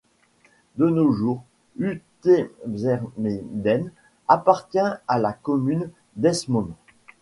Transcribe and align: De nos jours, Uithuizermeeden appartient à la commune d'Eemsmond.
De 0.79 0.87
nos 0.89 1.11
jours, 1.11 1.43
Uithuizermeeden 1.77 3.91
appartient 4.27 4.79
à 5.07 5.19
la 5.19 5.31
commune 5.31 5.91
d'Eemsmond. 6.15 6.71